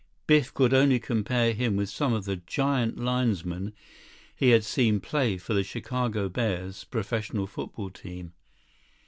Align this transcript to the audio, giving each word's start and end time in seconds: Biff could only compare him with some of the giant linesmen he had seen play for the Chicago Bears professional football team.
Biff 0.25 0.51
could 0.51 0.73
only 0.73 0.97
compare 0.99 1.53
him 1.53 1.75
with 1.75 1.87
some 1.87 2.11
of 2.11 2.25
the 2.25 2.37
giant 2.37 2.97
linesmen 2.97 3.71
he 4.35 4.49
had 4.49 4.63
seen 4.65 4.99
play 4.99 5.37
for 5.37 5.53
the 5.53 5.63
Chicago 5.63 6.27
Bears 6.27 6.85
professional 6.85 7.45
football 7.45 7.91
team. 7.91 8.33